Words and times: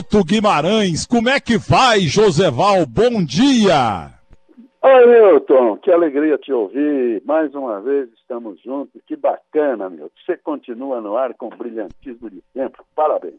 Peixoto 0.00 0.24
Guimarães. 0.24 1.06
Como 1.06 1.28
é 1.28 1.38
que 1.38 1.58
vai, 1.58 2.00
Joseval? 2.00 2.86
Bom 2.86 3.22
dia! 3.22 4.10
Oi, 4.82 5.06
Milton, 5.06 5.76
que 5.76 5.90
alegria 5.90 6.38
te 6.38 6.52
ouvir. 6.52 7.22
Mais 7.24 7.54
uma 7.54 7.80
vez 7.80 8.08
estamos 8.14 8.60
juntos. 8.62 9.00
Que 9.06 9.14
bacana, 9.14 9.90
meu. 9.90 10.10
Você 10.24 10.38
continua 10.38 11.00
no 11.00 11.16
ar 11.16 11.34
com 11.34 11.46
o 11.48 11.50
brilhantismo 11.50 12.30
de 12.30 12.42
sempre. 12.54 12.80
Parabéns. 12.94 13.34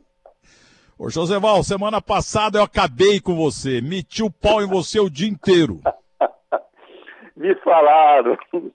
Ô, 1.00 1.10
Joseval, 1.10 1.64
semana 1.64 2.00
passada 2.00 2.60
eu 2.60 2.64
acabei 2.64 3.20
com 3.20 3.36
você. 3.36 3.82
Meti 3.82 4.22
o 4.22 4.30
pau 4.30 4.62
em 4.62 4.68
você 4.68 5.00
o 5.00 5.10
dia 5.10 5.30
inteiro. 5.30 5.80
Me 7.36 7.56
falaram. 7.56 8.38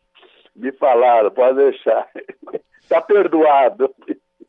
Me 0.57 0.73
falaram, 0.73 1.31
pode 1.31 1.57
deixar. 1.57 2.09
Tá 2.89 3.03
perdoado. 3.03 3.93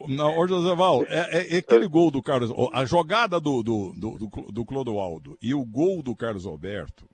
Não, 0.07 0.37
ô 0.37 0.47
Joseval, 0.47 1.03
é, 1.07 1.37
é, 1.37 1.55
é, 1.55 1.57
aquele 1.57 1.87
gol 1.87 2.11
do 2.11 2.21
Carlos. 2.21 2.51
A 2.73 2.85
jogada 2.85 3.39
do, 3.39 3.63
do, 3.63 3.93
do, 3.93 4.17
do, 4.17 4.51
do 4.51 4.65
Clodoaldo 4.65 5.37
e 5.41 5.53
o 5.53 5.65
gol 5.65 6.03
do 6.03 6.15
Carlos 6.15 6.45
Alberto. 6.45 7.07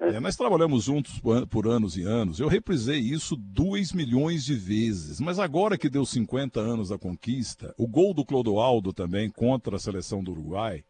É, 0.00 0.20
nós 0.20 0.36
trabalhamos 0.36 0.84
juntos 0.84 1.18
por, 1.18 1.46
por 1.48 1.66
anos 1.66 1.96
e 1.96 2.02
anos. 2.02 2.38
Eu 2.38 2.46
reprisei 2.46 3.00
isso 3.00 3.34
2 3.34 3.92
milhões 3.92 4.44
de 4.44 4.54
vezes. 4.54 5.18
Mas 5.18 5.38
agora 5.38 5.76
que 5.76 5.88
deu 5.88 6.04
50 6.04 6.60
anos 6.60 6.90
da 6.90 6.98
conquista, 6.98 7.74
o 7.76 7.86
gol 7.86 8.14
do 8.14 8.24
Clodoaldo 8.24 8.92
também 8.92 9.28
contra 9.28 9.76
a 9.76 9.80
seleção 9.80 10.22
do 10.22 10.30
Uruguai, 10.30 10.84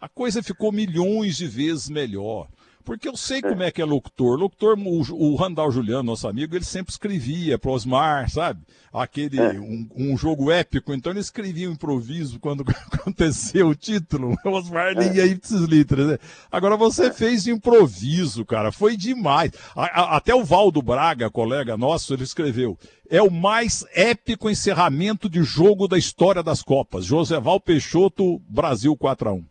a 0.00 0.08
coisa 0.08 0.42
ficou 0.42 0.70
milhões 0.70 1.36
de 1.36 1.46
vezes 1.46 1.88
melhor. 1.88 2.48
Porque 2.86 3.08
eu 3.08 3.16
sei 3.16 3.42
como 3.42 3.64
é 3.64 3.72
que 3.72 3.82
é 3.82 3.84
locutor. 3.84 4.38
Locutor, 4.38 4.78
o, 4.78 5.32
o 5.32 5.34
Randall 5.34 5.72
Juliano, 5.72 6.04
nosso 6.04 6.28
amigo, 6.28 6.54
ele 6.54 6.64
sempre 6.64 6.92
escrevia 6.92 7.58
pro 7.58 7.72
Osmar, 7.72 8.30
sabe? 8.30 8.60
Aquele, 8.92 9.40
é. 9.40 9.58
um, 9.58 9.88
um, 9.96 10.16
jogo 10.16 10.52
épico. 10.52 10.94
Então 10.94 11.10
ele 11.10 11.18
escrevia 11.18 11.68
um 11.68 11.72
improviso 11.72 12.38
quando 12.38 12.62
aconteceu 12.94 13.66
o 13.66 13.74
título. 13.74 14.36
O 14.44 14.50
Osmar 14.50 14.96
é. 14.96 15.08
lia 15.08 15.26
ipsis 15.26 15.62
litras, 15.62 16.06
né? 16.06 16.18
Agora 16.50 16.76
você 16.76 17.06
é. 17.06 17.12
fez 17.12 17.48
improviso, 17.48 18.46
cara. 18.46 18.70
Foi 18.70 18.96
demais. 18.96 19.50
A, 19.74 20.02
a, 20.02 20.16
até 20.18 20.32
o 20.32 20.44
Valdo 20.44 20.80
Braga, 20.80 21.28
colega 21.28 21.76
nosso, 21.76 22.14
ele 22.14 22.22
escreveu. 22.22 22.78
É 23.10 23.20
o 23.20 23.32
mais 23.32 23.84
épico 23.96 24.48
encerramento 24.48 25.28
de 25.28 25.42
jogo 25.42 25.88
da 25.88 25.98
história 25.98 26.42
das 26.42 26.62
Copas. 26.62 27.04
Joseval 27.04 27.58
Peixoto, 27.58 28.40
Brasil 28.48 28.96
4 28.96 29.28
a 29.28 29.32
1 29.32 29.44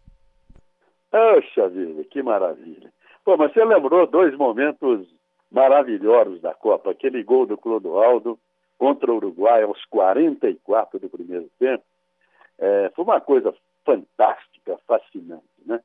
Poxa 1.11 1.67
vida, 1.67 2.02
que 2.09 2.23
maravilha. 2.23 2.95
Pô, 3.26 3.36
mas 3.36 3.52
você 3.52 3.66
lembrou 3.66 4.06
dois 4.06 4.38
momentos 4.38 5.08
maravilhosos 5.52 6.40
da 6.42 6.54
Copa. 6.54 6.92
Aquele 6.92 7.23
gol 7.23 7.48
do 7.48 7.58
Clodoaldo 7.58 8.38
contra 8.78 9.12
o 9.12 9.16
Uruguai 9.16 9.64
aos 9.64 9.84
44 9.86 11.00
do 11.00 11.09
primeiro 11.09 11.50
tempo. 11.58 11.84
É, 12.59 12.92
foi 12.95 13.04
uma 13.04 13.20
coisa 13.20 13.54
fantástica, 13.84 14.78
fascinante, 14.88 15.44
né? 15.66 15.82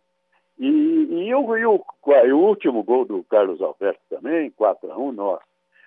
E, 0.59 0.69
e, 0.69 1.35
o, 1.35 1.57
e, 1.57 1.65
o, 1.65 1.83
e, 2.07 2.33
o, 2.33 2.39
último 2.39 2.83
gol 2.83 3.07
do 3.07 3.25
Carlos 3.25 3.63
Alberto 3.63 4.01
também, 4.11 4.51
4 4.51 4.93
a 4.93 4.99
1 4.99 5.13
nossa. 5.13 5.43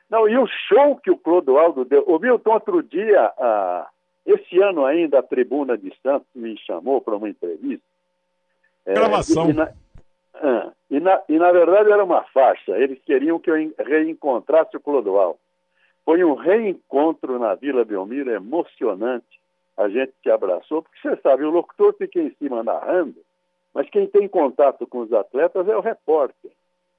Não, 0.09 0.27
e 0.27 0.35
o 0.35 0.47
show 0.47 0.95
que 0.95 1.11
o 1.11 1.17
Clodoaldo 1.17 1.85
deu. 1.85 2.03
O 2.07 2.17
Milton, 2.17 2.53
outro 2.53 2.81
dia, 2.81 3.31
a, 3.37 3.87
esse 4.25 4.59
ano 4.59 4.83
ainda, 4.85 5.19
a 5.19 5.23
Tribuna 5.23 5.77
de 5.77 5.93
Santos 6.01 6.27
me 6.33 6.57
chamou 6.57 6.99
para 6.99 7.15
uma 7.15 7.29
entrevista. 7.29 7.85
É, 8.85 8.93
Gravação. 8.93 9.49
E, 9.49 9.53
na, 9.53 9.71
ah, 10.45 10.73
e, 10.89 10.99
na, 10.99 11.21
e, 11.29 11.39
na, 11.39 11.53
verdade 11.53 11.89
era 11.89 12.03
uma 12.03 12.21
farsa. 12.25 12.77
Eles 12.77 13.01
queriam 13.05 13.39
que 13.39 13.49
eu 13.49 13.55
reencontrasse 13.79 14.75
o 14.75 14.81
Clodoaldo. 14.81 15.39
Foi 16.03 16.21
um 16.21 16.33
reencontro 16.33 17.39
na 17.39 17.55
Vila 17.55 17.85
Belmiro 17.85 18.29
emocionante. 18.29 19.39
A 19.77 19.87
gente 19.87 20.11
se 20.21 20.29
abraçou, 20.29 20.83
porque 20.83 20.99
você 21.01 21.15
sabe, 21.21 21.45
o 21.45 21.49
locutor 21.49 21.93
fica 21.93 22.19
em 22.19 22.29
cima 22.35 22.61
narrando, 22.61 23.15
mas 23.73 23.89
quem 23.89 24.05
tem 24.05 24.27
contato 24.27 24.85
com 24.85 24.99
os 24.99 25.13
atletas 25.13 25.65
é 25.69 25.77
o 25.77 25.81
repórter. 25.81 26.51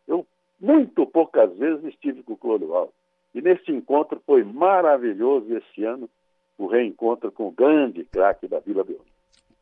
Eu, 0.08 0.26
muito 0.58 1.06
poucas 1.06 1.54
vezes, 1.58 1.84
estive 1.84 2.22
com 2.22 2.32
o 2.32 2.38
Clodoaldo. 2.38 2.94
E 3.34 3.42
nesse 3.42 3.70
encontro 3.70 4.22
foi 4.24 4.42
maravilhoso 4.42 5.54
esse 5.54 5.84
ano, 5.84 6.08
o 6.56 6.66
reencontro 6.66 7.30
com 7.30 7.48
o 7.48 7.52
grande 7.52 8.04
craque 8.04 8.48
da 8.48 8.58
Vila 8.58 8.82
Belmiro. 8.82 9.13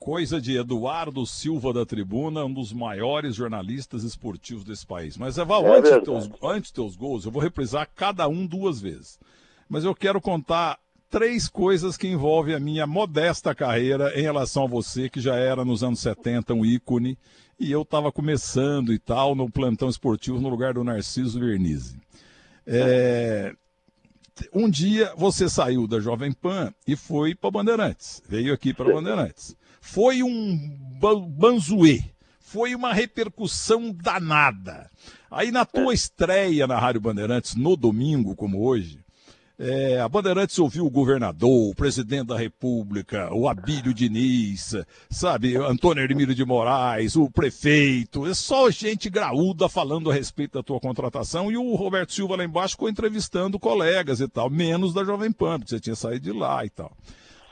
Coisa 0.05 0.41
de 0.41 0.57
Eduardo 0.57 1.25
Silva 1.25 1.73
da 1.73 1.87
Tribuna, 1.87 2.45
um 2.45 2.53
dos 2.53 2.73
maiores 2.73 3.37
jornalistas 3.37 4.03
esportivos 4.03 4.65
desse 4.65 4.85
país. 4.85 5.17
Mas, 5.17 5.39
Eval, 5.39 5.65
é 5.67 5.79
antes, 5.79 5.91
teus, 6.03 6.31
antes 6.43 6.71
teus 6.73 6.97
gols, 6.97 7.25
eu 7.25 7.31
vou 7.31 7.41
reprisar 7.41 7.89
cada 7.95 8.27
um 8.27 8.45
duas 8.45 8.81
vezes. 8.81 9.21
Mas 9.69 9.85
eu 9.85 9.95
quero 9.95 10.21
contar 10.21 10.77
três 11.09 11.49
coisas 11.49 11.97
que 11.97 12.09
envolvem 12.09 12.53
a 12.53 12.59
minha 12.59 12.85
modesta 12.85 13.55
carreira 13.55 14.19
em 14.19 14.23
relação 14.23 14.65
a 14.65 14.67
você, 14.67 15.09
que 15.09 15.21
já 15.21 15.37
era 15.37 15.65
nos 15.65 15.85
anos 15.85 16.01
70 16.01 16.53
um 16.53 16.65
ícone, 16.65 17.17
e 17.57 17.71
eu 17.71 17.83
estava 17.83 18.11
começando 18.11 18.93
e 18.93 18.99
tal, 18.99 19.37
no 19.37 19.49
plantão 19.49 19.89
esportivo, 19.89 20.41
no 20.41 20.49
lugar 20.49 20.75
do 20.75 20.83
Narciso 20.83 21.39
Vernizzi. 21.39 21.97
É, 22.67 23.55
um 24.53 24.69
dia 24.69 25.13
você 25.17 25.49
saiu 25.49 25.87
da 25.87 26.01
Jovem 26.01 26.33
Pan 26.33 26.75
e 26.89 26.97
foi 26.97 27.37
para 27.37 27.53
Bandeirantes, 27.53 28.21
veio 28.29 28.53
aqui 28.53 28.75
para 28.75 28.91
Bandeirantes. 28.93 29.55
Foi 29.83 30.23
um 30.23 30.79
banzuê. 31.37 32.01
Foi 32.41 32.75
uma 32.75 32.95
repercussão 32.95 33.93
danada. 33.93 34.89
Aí 35.31 35.51
na 35.51 35.65
tua 35.65 35.93
estreia 35.93 36.67
na 36.67 36.79
Rádio 36.79 37.01
Bandeirantes, 37.01 37.57
no 37.57 37.77
domingo, 37.77 38.37
como 38.37 38.65
hoje, 38.65 39.01
é, 39.59 40.01
a 40.01 40.09
Bandeirantes 40.09 40.59
ouviu 40.59 40.87
o 40.87 40.91
governador, 40.91 41.71
o 41.71 41.75
presidente 41.75 42.29
da 42.29 42.39
República, 42.39 43.33
o 43.35 43.49
Abílio 43.49 43.93
Diniz, 43.93 44.75
sabe, 45.11 45.57
Antônio 45.57 46.03
Hermílio 46.03 46.35
de 46.35 46.45
Moraes, 46.45 47.17
o 47.17 47.31
prefeito, 47.31 48.27
é 48.27 48.35
só 48.35 48.71
gente 48.71 49.11
graúda 49.11 49.69
falando 49.69 50.11
a 50.11 50.15
respeito 50.15 50.55
da 50.55 50.63
tua 50.63 50.81
contratação 50.81 51.51
e 51.51 51.57
o 51.57 51.75
Roberto 51.75 52.13
Silva 52.13 52.37
lá 52.37 52.45
embaixo 52.45 52.75
ficou 52.75 52.89
entrevistando 52.89 53.59
colegas 53.59 54.21
e 54.21 54.29
tal, 54.29 54.49
menos 54.49 54.95
da 54.95 55.05
Jovem 55.05 55.33
Pan, 55.33 55.59
porque 55.59 55.71
você 55.71 55.81
tinha 55.81 55.97
saído 55.97 56.25
de 56.25 56.33
lá 56.33 56.65
e 56.65 56.71
tal. 56.71 56.97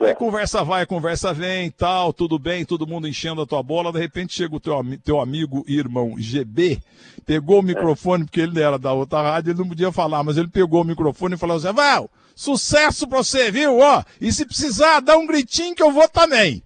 Aí 0.00 0.14
conversa 0.14 0.64
vai, 0.64 0.86
conversa 0.86 1.34
vem 1.34 1.70
tal, 1.70 2.10
tudo 2.10 2.38
bem, 2.38 2.64
todo 2.64 2.86
mundo 2.86 3.06
enchendo 3.06 3.42
a 3.42 3.46
tua 3.46 3.62
bola. 3.62 3.92
De 3.92 3.98
repente 3.98 4.32
chega 4.32 4.56
o 4.56 4.60
teu, 4.60 4.74
teu 5.04 5.20
amigo 5.20 5.62
e 5.68 5.76
irmão 5.76 6.14
GB, 6.16 6.80
pegou 7.26 7.60
o 7.60 7.62
microfone, 7.62 8.24
porque 8.24 8.40
ele 8.40 8.62
era 8.62 8.78
da 8.78 8.94
outra 8.94 9.20
rádio, 9.20 9.50
ele 9.50 9.58
não 9.58 9.68
podia 9.68 9.92
falar, 9.92 10.24
mas 10.24 10.38
ele 10.38 10.48
pegou 10.48 10.80
o 10.80 10.86
microfone 10.86 11.34
e 11.34 11.38
falou 11.38 11.58
assim: 11.58 11.72
Val, 11.72 12.10
sucesso 12.34 13.06
pra 13.06 13.18
você, 13.18 13.50
viu? 13.50 13.78
Ó, 13.78 14.02
e 14.18 14.32
se 14.32 14.46
precisar, 14.46 15.00
dá 15.00 15.18
um 15.18 15.26
gritinho 15.26 15.74
que 15.74 15.82
eu 15.82 15.92
vou 15.92 16.08
também. 16.08 16.62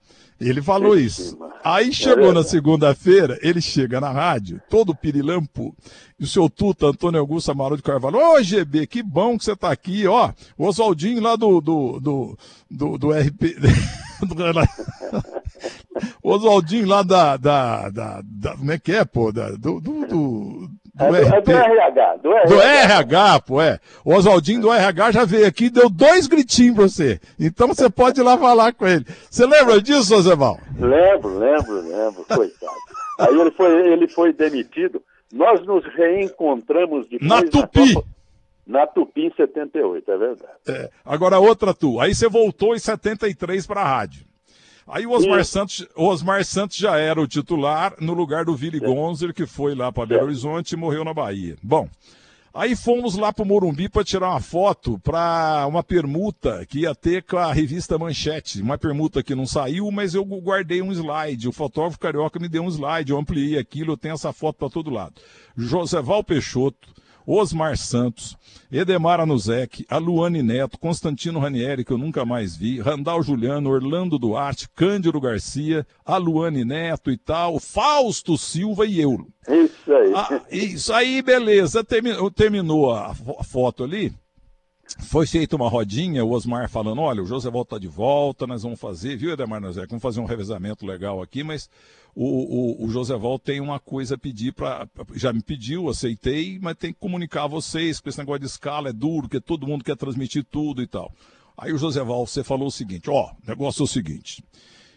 Ele 0.49 0.61
falou 0.61 0.99
isso. 0.99 1.39
Aí 1.65 1.95
chegou 1.95 2.35
na 2.35 2.43
segunda-feira, 2.43 3.39
ele 3.41 3.63
chega 3.63 3.99
na 3.99 4.11
rádio, 4.11 4.61
todo 4.69 4.95
pirilampo, 4.95 5.75
e 6.21 6.25
o 6.25 6.27
seu 6.27 6.51
tuta, 6.51 6.89
Antônio 6.89 7.19
Augusto 7.19 7.51
Amaral 7.51 7.79
de 7.79 7.83
Carvalho, 7.83 8.19
ô 8.19 8.43
GB, 8.43 8.87
que 8.87 9.03
bom 9.03 9.39
que 9.39 9.45
você 9.45 9.57
tá 9.57 9.73
aqui, 9.73 10.07
ó, 10.07 10.31
o 10.59 10.67
Oswaldinho 10.67 11.23
lá 11.23 11.35
do, 11.37 11.63
do, 11.63 11.99
do, 11.99 12.39
do, 12.71 12.99
do 12.99 13.11
RP... 13.13 13.57
o 16.23 16.31
Oswaldinho 16.31 16.87
lá 16.87 17.03
da, 17.03 17.39
da, 17.39 17.89
da, 17.89 18.21
da, 18.23 18.57
como 18.59 18.71
é 18.71 18.79
que 18.79 18.93
é, 18.93 19.07
pô, 19.07 19.33
da, 19.33 19.53
do, 19.53 19.81
do, 19.81 20.07
do 20.07 20.71
do, 20.95 21.05
é 21.05 21.11
do, 21.11 21.35
é 21.35 21.41
do 21.41 21.51
RH, 21.51 22.17
do 22.17 22.33
RH. 22.33 22.49
Do 22.49 22.63
RH, 22.63 23.41
pô, 23.41 23.61
é. 23.61 23.81
O 24.05 24.15
Oswaldinho 24.15 24.61
do 24.61 24.73
RH 24.73 25.11
já 25.11 25.25
veio 25.25 25.47
aqui 25.47 25.65
e 25.65 25.71
deu 25.71 25.91
dois 25.91 26.29
gritinhos 26.29 26.77
pra 26.77 26.89
você. 26.89 27.21
Então 27.39 27.67
você 27.67 27.91
pode 27.91 28.21
ir 28.21 28.23
lá 28.23 28.39
falar 28.39 28.73
com 28.73 28.87
ele. 28.87 29.05
Você 29.29 29.45
lembra 29.45 29.83
disso, 29.83 30.15
Ozeval? 30.15 30.59
Lembro, 30.79 31.39
lembro, 31.39 31.81
lembro, 31.81 32.25
coitado. 32.25 32.73
Aí 33.19 33.41
ele 33.41 33.51
foi, 33.51 33.93
ele 33.93 34.09
foi 34.09 34.33
demitido. 34.33 35.03
Nós 35.33 35.65
nos 35.67 35.85
reencontramos 35.97 37.09
depois 37.09 37.29
na 37.29 37.43
Tupi. 37.43 37.95
Na, 38.67 38.81
na 38.81 38.87
Tupi 38.87 39.27
em 39.27 39.35
78, 39.35 40.11
é 40.11 40.17
verdade. 40.17 40.53
É. 40.69 40.91
Agora 41.05 41.41
outra 41.41 41.75
tu. 41.75 41.99
Aí 41.99 42.15
você 42.15 42.29
voltou 42.29 42.75
em 42.75 42.79
73 42.79 43.67
para 43.67 43.81
a 43.81 43.85
rádio. 43.85 44.25
Aí 44.87 45.07
o 45.07 45.13
Osmar, 45.13 45.45
Santos, 45.45 45.87
o 45.97 46.05
Osmar 46.07 46.45
Santos 46.45 46.77
já 46.77 46.99
era 46.99 47.21
o 47.21 47.27
titular 47.27 47.95
no 48.01 48.13
lugar 48.13 48.45
do 48.45 48.55
Vili 48.55 48.79
Gonzer, 48.79 49.33
que 49.33 49.47
foi 49.47 49.75
lá 49.75 49.91
para 49.91 50.07
Belo 50.07 50.25
Horizonte 50.25 50.73
e 50.73 50.77
morreu 50.77 51.03
na 51.03 51.15
Bahia. 51.15 51.57
Bom, 51.63 51.89
aí 52.53 52.77
fomos 52.77 53.17
lá 53.17 53.33
para 53.33 53.43
o 53.43 53.47
Morumbi 53.47 53.89
para 53.89 54.05
tirar 54.05 54.29
uma 54.29 54.41
foto 54.41 54.99
para 54.99 55.67
uma 55.67 55.83
permuta 55.83 56.67
que 56.67 56.81
ia 56.81 56.95
ter 56.95 57.23
com 57.23 57.39
a 57.39 57.51
revista 57.51 57.97
Manchete. 57.97 58.61
Uma 58.61 58.77
permuta 58.77 59.23
que 59.23 59.35
não 59.35 59.47
saiu, 59.47 59.91
mas 59.91 60.15
eu 60.15 60.23
guardei 60.23 60.83
um 60.83 60.93
slide. 60.93 61.49
O 61.49 61.53
fotógrafo 61.53 61.99
carioca 61.99 62.39
me 62.39 62.49
deu 62.49 62.63
um 62.63 62.69
slide, 62.69 63.11
eu 63.11 63.19
ampliei 63.19 63.59
aquilo, 63.59 63.93
eu 63.93 63.97
tenho 63.97 64.15
essa 64.15 64.35
foto 64.35 64.57
para 64.57 64.69
todo 64.69 64.91
lado. 64.91 65.15
Joseval 65.57 66.23
Peixoto, 66.23 66.91
Osmar 67.27 67.77
Santos, 67.77 68.37
Edemar 68.71 69.21
Anuzek, 69.21 69.87
a 69.89 69.99
Luane 69.99 70.43
Neto, 70.43 70.79
Constantino 70.79 71.39
Ranieri, 71.39 71.85
que 71.85 71.93
eu 71.93 71.99
nunca 71.99 72.25
mais 72.25 72.57
vi, 72.57 72.81
Randal 72.81 73.23
Juliano, 73.23 73.71
Orlando 73.71 74.19
Duarte, 74.19 74.69
Cândido 74.75 75.21
Garcia, 75.21 75.87
a 76.05 76.17
Luane 76.17 76.65
Neto 76.65 77.11
e 77.11 77.17
tal, 77.17 77.59
Fausto 77.59 78.37
Silva 78.37 78.87
e 78.87 79.01
eu. 79.01 79.27
Isso 79.49 79.93
aí. 79.93 80.13
Ah, 80.15 80.41
isso 80.51 80.93
aí, 80.93 81.23
beleza. 81.23 81.85
Terminou, 81.85 82.31
terminou 82.31 82.93
a 82.93 83.15
foto 83.45 83.85
ali. 83.85 84.13
Foi 85.01 85.27
feita 85.27 85.57
uma 85.57 85.69
rodinha, 85.69 86.25
o 86.25 86.31
Osmar 86.31 86.69
falando, 86.69 87.01
olha, 87.01 87.23
o 87.23 87.27
José 87.27 87.51
Volta 87.51 87.77
tá 87.77 87.81
de 87.81 87.89
volta, 87.89 88.47
nós 88.47 88.63
vamos 88.63 88.79
fazer, 88.81 89.17
viu, 89.17 89.33
Edemar 89.33 89.61
Nozé, 89.61 89.87
vamos 89.87 90.03
fazer 90.03 90.21
um 90.21 90.25
revezamento 90.25 90.87
legal 90.87 91.21
aqui, 91.21 91.43
mas 91.43 91.69
o, 92.15 92.83
o, 92.83 92.87
o 92.87 92.91
José 92.91 93.17
Val 93.17 93.39
tem 93.39 93.61
uma 93.61 93.81
coisa 93.81 94.15
a 94.15 94.19
pedir 94.19 94.53
para. 94.53 94.89
Já 95.15 95.33
me 95.33 95.43
pediu, 95.43 95.89
aceitei, 95.89 96.59
mas 96.63 96.77
tem 96.77 96.93
que 96.93 97.01
comunicar 97.01 97.45
a 97.45 97.49
vocês, 97.49 98.01
que 98.01 98.09
esse 98.09 98.19
negócio 98.19 98.41
de 98.41 98.47
escala 98.47 98.91
é 98.91 98.93
duro, 98.93 99.29
que 99.29 99.41
todo 99.41 99.67
mundo 99.67 99.83
quer 99.83 99.97
transmitir 99.97 100.45
tudo 100.45 100.81
e 100.81 100.87
tal. 100.87 101.13
Aí 101.57 101.73
o 101.73 101.79
José 101.79 102.03
Val, 102.05 102.25
você 102.25 102.45
falou 102.45 102.69
o 102.69 102.71
seguinte: 102.71 103.11
ó, 103.11 103.33
o 103.33 103.49
negócio 103.49 103.83
é 103.83 103.85
o 103.85 103.89
seguinte. 103.89 104.45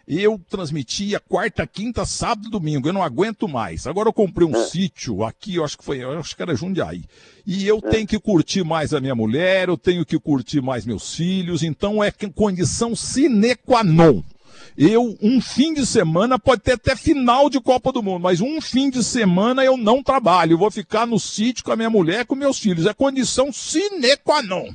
Eu 0.07 0.39
transmitia 0.49 1.19
quarta, 1.19 1.67
quinta, 1.67 2.05
sábado 2.05 2.47
e 2.47 2.51
domingo. 2.51 2.87
Eu 2.87 2.93
não 2.93 3.03
aguento 3.03 3.45
mais. 3.45 3.85
Agora 3.85 4.07
eu 4.07 4.13
comprei 4.13 4.47
um 4.47 4.55
é. 4.55 4.65
sítio 4.65 5.21
aqui, 5.25 5.55
eu 5.55 5.65
acho 5.65 5.77
que 5.77 5.83
foi, 5.83 6.01
eu 6.01 6.17
acho 6.17 6.33
que 6.33 6.41
era 6.41 6.55
Jundiaí. 6.55 7.03
E 7.45 7.67
eu 7.67 7.81
é. 7.83 7.89
tenho 7.89 8.07
que 8.07 8.17
curtir 8.17 8.63
mais 8.63 8.93
a 8.93 9.01
minha 9.01 9.13
mulher, 9.13 9.67
eu 9.67 9.77
tenho 9.77 10.05
que 10.05 10.17
curtir 10.17 10.61
mais 10.61 10.85
meus 10.85 11.13
filhos. 11.13 11.61
Então 11.61 12.01
é 12.01 12.09
condição 12.33 12.95
sine 12.95 13.53
qua 13.55 13.83
non. 13.83 14.23
Eu, 14.77 15.17
um 15.21 15.41
fim 15.41 15.73
de 15.73 15.85
semana, 15.85 16.39
pode 16.39 16.61
ter 16.61 16.73
até 16.73 16.95
final 16.95 17.49
de 17.49 17.59
Copa 17.59 17.91
do 17.91 18.01
Mundo, 18.01 18.21
mas 18.21 18.39
um 18.39 18.61
fim 18.61 18.89
de 18.89 19.03
semana 19.03 19.65
eu 19.65 19.75
não 19.75 20.01
trabalho. 20.01 20.53
Eu 20.53 20.57
vou 20.57 20.71
ficar 20.71 21.05
no 21.05 21.19
sítio 21.19 21.65
com 21.65 21.71
a 21.71 21.75
minha 21.75 21.89
mulher 21.89 22.25
com 22.25 22.35
meus 22.35 22.59
filhos. 22.59 22.85
É 22.85 22.93
condição 22.93 23.51
sine 23.51 24.15
qua 24.23 24.41
non. 24.41 24.69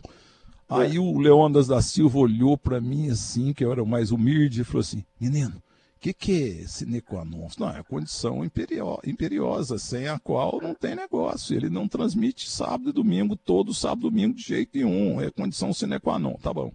Aí 0.81 0.99
o 0.99 1.19
Leondas 1.19 1.67
da 1.67 1.83
Silva 1.83 2.19
olhou 2.19 2.57
para 2.57 2.81
mim 2.81 3.11
assim, 3.11 3.53
que 3.53 3.65
eu 3.65 3.73
era 3.73 3.83
o 3.83 3.87
mais 3.87 4.11
humilde, 4.11 4.61
e 4.61 4.65
falou 4.65 4.81
assim: 4.81 5.05
Menino, 5.21 5.57
o 5.57 6.01
que, 6.01 6.13
que 6.13 6.61
é 6.63 6.67
sine 6.67 7.01
qua 7.01 7.25
non? 7.25 7.49
Não, 7.59 7.69
é 7.69 7.83
condição 7.83 8.45
imperio, 8.45 8.99
imperiosa, 9.05 9.79
sem 9.79 10.09
a 10.09 10.19
qual 10.19 10.61
não 10.61 10.75
tem 10.75 10.97
negócio. 10.97 11.57
Ele 11.57 11.71
não 11.71 11.87
transmite 11.87 12.51
sábado 12.51 12.91
e 12.91 12.93
domingo, 12.93 13.37
todo 13.37 13.73
sábado 13.75 14.09
e 14.09 14.11
domingo 14.11 14.35
de 14.35 14.43
jeito 14.43 14.77
nenhum. 14.77 15.21
É 15.21 15.31
condição 15.31 15.73
sine 15.73 16.01
qua 16.01 16.19
non, 16.19 16.35
tá 16.35 16.53
bom. 16.53 16.73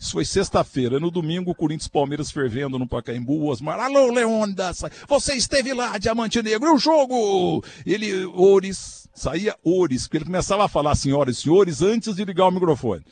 Isso 0.00 0.12
foi 0.12 0.24
sexta-feira. 0.24 0.98
No 0.98 1.10
domingo, 1.10 1.50
o 1.50 1.54
Corinthians 1.54 1.86
Palmeiras 1.86 2.30
fervendo 2.30 2.78
no 2.78 2.88
Pacaembu. 2.88 3.48
Osmar, 3.48 3.78
alô, 3.78 4.10
Leônidas, 4.10 4.82
você 5.06 5.34
esteve 5.34 5.74
lá, 5.74 5.98
Diamante 5.98 6.42
Negro, 6.42 6.68
e 6.68 6.72
o 6.72 6.78
jogo? 6.78 7.62
Ele, 7.84 8.24
Ores, 8.24 9.06
saía 9.14 9.54
Ores, 9.62 10.04
porque 10.04 10.16
ele 10.16 10.24
começava 10.24 10.64
a 10.64 10.68
falar 10.68 10.94
senhoras 10.94 11.36
e 11.36 11.42
senhores 11.42 11.82
antes 11.82 12.14
de 12.14 12.24
ligar 12.24 12.46
o 12.46 12.50
microfone. 12.50 13.04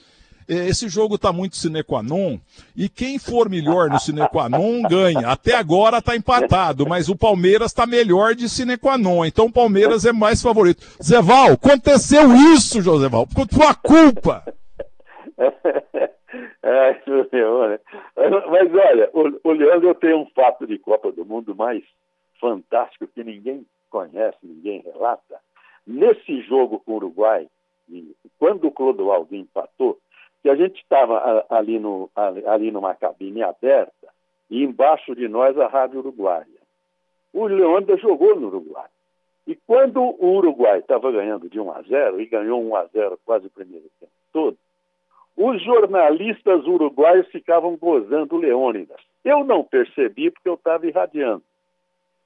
É, 0.48 0.66
esse 0.66 0.88
jogo 0.88 1.16
está 1.16 1.30
muito 1.30 1.56
sine 1.56 1.82
qua 1.82 2.02
non, 2.02 2.38
e 2.74 2.88
quem 2.88 3.18
for 3.18 3.50
melhor 3.50 3.90
no 3.90 4.00
sine 4.00 4.26
qua 4.28 4.48
non 4.48 4.82
ganha. 4.82 5.28
Até 5.28 5.54
agora 5.54 5.98
está 5.98 6.16
empatado, 6.16 6.86
mas 6.88 7.08
o 7.10 7.16
Palmeiras 7.16 7.70
está 7.70 7.86
melhor 7.86 8.34
de 8.34 8.48
sine 8.48 8.78
qua 8.78 8.96
non, 8.96 9.24
então 9.26 9.46
o 9.46 9.52
Palmeiras 9.52 10.06
é 10.06 10.12
mais 10.12 10.40
favorito. 10.40 10.80
Zé 11.02 11.20
Val, 11.20 11.52
aconteceu 11.52 12.34
isso, 12.54 12.80
José 12.80 13.08
Val, 13.08 13.26
por 13.26 13.46
tua 13.46 13.74
culpa. 13.74 14.42
É, 16.60 17.00
Leandro. 17.06 17.80
Mas 18.50 18.74
olha, 18.74 19.10
o, 19.14 19.48
o 19.48 19.52
Leandro 19.52 19.94
tem 19.94 20.14
um 20.14 20.26
fato 20.34 20.66
de 20.66 20.78
Copa 20.78 21.10
do 21.10 21.24
Mundo 21.24 21.54
mais 21.54 21.82
fantástico 22.38 23.06
que 23.06 23.24
ninguém 23.24 23.64
conhece, 23.88 24.36
ninguém 24.42 24.82
relata. 24.82 25.40
Nesse 25.86 26.42
jogo 26.42 26.80
com 26.80 26.92
o 26.92 26.96
Uruguai, 26.96 27.48
quando 28.38 28.66
o 28.66 28.70
Clodoaldo 28.70 29.34
empatou, 29.34 29.98
a 30.48 30.54
gente 30.54 30.80
estava 30.80 31.44
ali, 31.50 31.78
no, 31.78 32.10
ali 32.46 32.70
numa 32.70 32.94
cabine 32.94 33.42
aberta 33.42 34.08
e 34.50 34.62
embaixo 34.62 35.14
de 35.14 35.28
nós 35.28 35.58
a 35.58 35.66
Rádio 35.66 36.00
Uruguaia. 36.00 36.46
O 37.32 37.46
Leandro 37.46 37.96
jogou 37.98 38.38
no 38.38 38.48
Uruguai. 38.48 38.88
E 39.46 39.54
quando 39.66 40.00
o 40.00 40.36
Uruguai 40.36 40.78
estava 40.80 41.10
ganhando 41.10 41.48
de 41.48 41.58
1 41.58 41.72
a 41.72 41.82
0 41.82 42.20
e 42.20 42.26
ganhou 42.26 42.62
1 42.62 42.76
a 42.76 42.86
0 42.86 43.18
quase 43.24 43.46
o 43.46 43.50
primeiro 43.50 43.86
tempo 43.98 44.12
todo, 44.32 44.58
os 45.36 45.62
jornalistas 45.62 46.66
uruguaios 46.66 47.28
ficavam 47.28 47.76
gozando 47.76 48.36
Leônidas. 48.36 49.00
Eu 49.24 49.44
não 49.44 49.62
percebi 49.62 50.30
porque 50.30 50.48
eu 50.48 50.54
estava 50.54 50.86
irradiando. 50.86 51.44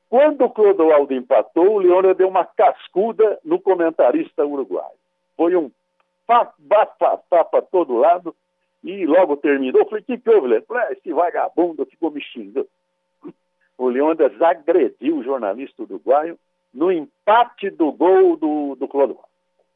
Quando 0.09 0.45
o 0.45 0.51
Clodoaldo 0.51 1.13
empatou, 1.15 1.75
o 1.75 1.79
Leônidas 1.79 2.17
deu 2.17 2.29
uma 2.29 2.45
cascuda 2.45 3.39
no 3.45 3.61
comentarista 3.61 4.45
uruguaio. 4.45 4.97
Foi 5.37 5.55
um 5.55 5.71
bafafá 6.59 7.45
para 7.45 7.63
todo 7.63 7.99
lado 7.99 8.35
e 8.83 9.07
logo 9.07 9.37
terminou. 9.37 9.81
Eu 9.81 9.89
falei, 9.89 10.03
o 10.03 10.07
que, 10.07 10.19
que 10.19 10.31
houve? 10.31 10.49
Ele 10.49 10.63
falei, 10.63 10.85
ah, 10.89 10.93
esse 10.93 11.13
vagabundo 11.13 11.87
ficou 11.87 12.11
me 12.11 12.23
xingando. 12.23 12.69
O 13.79 13.89
Leônidas 13.89 14.41
agrediu 14.41 15.17
o 15.17 15.25
jornalista 15.25 15.83
uruguaio 15.83 16.39
no 16.73 16.93
empate 16.93 17.69
do 17.71 17.91
gol 17.91 18.37
do, 18.37 18.77
do 18.77 18.87
Clodoaldo. 18.87 19.27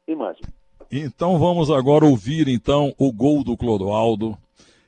Imagina. 0.07 0.47
Então 0.89 1.37
vamos 1.37 1.69
agora 1.69 2.05
ouvir 2.05 2.47
então 2.47 2.93
o 2.97 3.11
gol 3.11 3.43
do 3.43 3.57
Clodoaldo, 3.57 4.37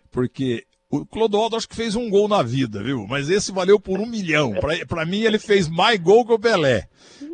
porque 0.10 0.64
o 0.90 1.06
Clodoaldo 1.06 1.56
acho 1.56 1.70
que 1.70 1.76
fez 1.76 1.96
um 1.96 2.10
gol 2.10 2.28
na 2.28 2.42
vida, 2.42 2.82
viu? 2.82 3.06
Mas 3.08 3.30
esse 3.30 3.52
valeu 3.52 3.80
por 3.80 4.00
um 4.00 4.08
milhão. 4.08 4.54
Para 4.88 5.06
mim 5.06 5.22
ele 5.22 5.38
fez 5.38 5.68
mais 5.68 6.00
gol 6.00 6.26
que 6.26 6.34
o 6.34 6.40
Pelé. 6.40 6.88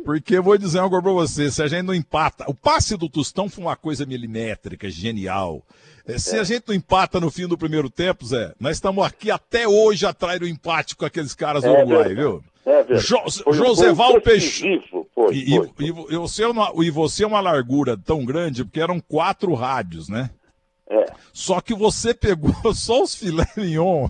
Porque 0.04 0.38
vou 0.40 0.58
dizer 0.58 0.78
algo 0.78 1.00
para 1.00 1.12
você, 1.12 1.50
se 1.50 1.62
a 1.62 1.66
gente 1.66 1.82
não 1.82 1.94
empata, 1.94 2.44
o 2.48 2.54
passe 2.54 2.96
do 2.96 3.08
Tostão 3.08 3.48
foi 3.48 3.64
uma 3.64 3.76
coisa 3.76 4.04
milimétrica, 4.04 4.90
genial. 4.90 5.62
É, 6.06 6.18
se 6.18 6.38
a 6.38 6.44
gente 6.44 6.64
não 6.68 6.74
empata 6.74 7.18
no 7.18 7.30
fim 7.30 7.48
do 7.48 7.58
primeiro 7.58 7.90
tempo, 7.90 8.24
Zé, 8.24 8.52
nós 8.60 8.76
estamos 8.76 9.04
aqui 9.04 9.30
até 9.30 9.66
hoje 9.66 10.06
atrás 10.06 10.38
do 10.38 10.46
empate 10.46 10.94
com 10.94 11.04
aqueles 11.04 11.34
caras 11.34 11.64
é, 11.64 11.70
uruguaios, 11.70 12.16
viu? 12.16 12.44
É 12.64 12.96
jo 12.98 13.16
Joseval 13.52 14.20
Peixoto. 14.20 15.06
E, 15.32 15.54
e, 15.54 16.16
você 16.16 16.44
é 16.44 16.48
e 16.82 16.90
você 16.90 17.24
é 17.24 17.26
uma 17.26 17.40
largura 17.40 17.96
tão 17.96 18.24
grande, 18.24 18.64
porque 18.64 18.80
eram 18.80 19.00
quatro 19.00 19.54
rádios, 19.54 20.08
né? 20.08 20.30
É. 20.88 21.04
Só 21.32 21.60
que 21.60 21.74
você 21.74 22.14
pegou 22.14 22.52
só 22.74 23.02
os 23.02 23.14
filé 23.14 23.46
mignon. 23.56 24.08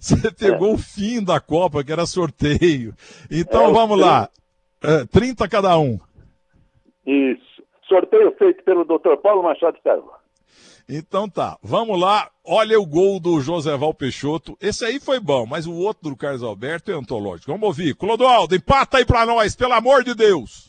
Você 0.00 0.30
pegou 0.32 0.70
é. 0.70 0.74
o 0.74 0.78
fim 0.78 1.22
da 1.22 1.38
Copa, 1.40 1.84
que 1.84 1.92
era 1.92 2.06
sorteio. 2.06 2.94
Então 3.30 3.70
é, 3.70 3.72
vamos 3.72 3.98
lá. 3.98 4.28
É, 4.82 5.04
30 5.06 5.48
cada 5.48 5.78
um. 5.78 5.98
Isso. 7.06 7.62
Sorteio 7.88 8.34
feito 8.36 8.62
pelo 8.64 8.84
Dr. 8.84 9.16
Paulo 9.22 9.42
Machado 9.42 9.78
Carvalho. 9.82 10.18
Então 10.88 11.28
tá, 11.28 11.58
vamos 11.62 12.00
lá. 12.00 12.30
Olha 12.42 12.80
o 12.80 12.86
gol 12.86 13.20
do 13.20 13.40
Joséval 13.40 13.92
Peixoto. 13.92 14.56
Esse 14.58 14.86
aí 14.86 14.98
foi 14.98 15.20
bom, 15.20 15.44
mas 15.44 15.66
o 15.66 15.74
outro 15.74 16.08
do 16.08 16.16
Carlos 16.16 16.42
Alberto 16.42 16.90
é 16.90 16.94
antológico. 16.94 17.52
Vamos 17.52 17.66
ouvir. 17.66 17.94
Clodoaldo, 17.94 18.54
empata 18.54 18.96
aí 18.96 19.04
pra 19.04 19.26
nós, 19.26 19.54
pelo 19.54 19.74
amor 19.74 20.02
de 20.02 20.14
Deus. 20.14 20.67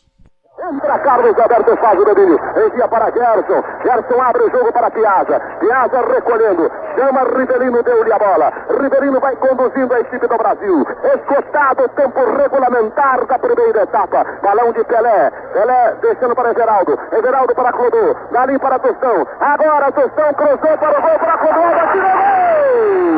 Entra 0.61 0.99
Carlos 0.99 1.39
Alberto, 1.39 1.77
faz 1.77 1.99
o 1.99 2.03
domínio. 2.03 2.39
Envia 2.65 2.87
para 2.87 3.11
Gerson. 3.11 3.63
Gerson 3.81 4.21
abre 4.21 4.43
o 4.43 4.51
jogo 4.51 4.71
para 4.73 4.91
Piazza. 4.91 5.39
Piazza 5.59 6.01
recolhendo. 6.13 6.69
Chama 6.95 7.23
Rivelino, 7.23 7.81
deu-lhe 7.81 8.11
a 8.11 8.19
bola. 8.19 8.51
Rivelino 8.69 9.19
vai 9.21 9.35
conduzindo 9.37 9.93
a 9.93 9.99
equipe 10.01 10.27
do 10.27 10.37
Brasil. 10.37 10.85
Escotado 11.15 11.85
o 11.85 11.89
tempo 11.89 12.19
regulamentar 12.37 13.25
da 13.25 13.39
primeira 13.39 13.83
etapa. 13.83 14.25
Balão 14.43 14.73
de 14.73 14.83
Pelé. 14.83 15.31
Pelé 15.53 15.95
deixando 16.01 16.35
para 16.35 16.51
Everaldo. 16.51 16.99
Everaldo 17.13 17.55
para 17.55 17.71
Clodô. 17.71 18.15
Dali 18.31 18.59
para 18.59 18.79
Tostão. 18.79 19.25
Agora 19.39 19.91
Tostão 19.93 20.33
cruzou 20.33 20.77
para 20.77 20.99
o 20.99 21.01
gol 21.01 21.19
para 21.19 21.37
Clodô. 21.37 21.61
Atirou 21.61 22.11
gol! 22.11 23.08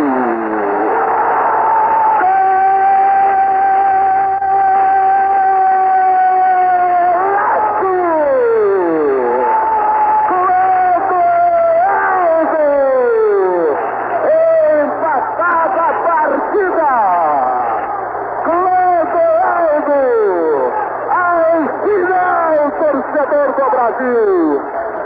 Brasil! 23.82 24.62